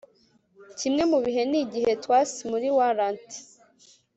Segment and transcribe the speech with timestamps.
[0.79, 3.29] Kimwe mu bihe ni igihe twas muri warrant